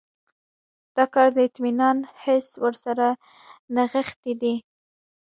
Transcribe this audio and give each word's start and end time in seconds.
دا 0.95 1.05
کار 1.13 1.27
د 1.33 1.37
اطمینان 1.47 1.97
حس 2.21 2.47
ورسره 2.63 3.07
نغښتی 3.75 4.33
دی. 4.41 4.55